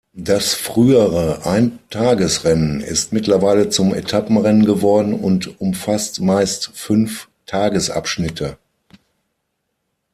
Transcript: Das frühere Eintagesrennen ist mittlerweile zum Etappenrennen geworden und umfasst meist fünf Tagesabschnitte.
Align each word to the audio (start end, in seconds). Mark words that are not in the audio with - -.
Das 0.17 0.55
frühere 0.55 1.45
Eintagesrennen 1.45 2.81
ist 2.81 3.13
mittlerweile 3.13 3.69
zum 3.69 3.93
Etappenrennen 3.93 4.65
geworden 4.65 5.13
und 5.13 5.61
umfasst 5.61 6.21
meist 6.21 6.71
fünf 6.73 7.29
Tagesabschnitte. 7.45 8.57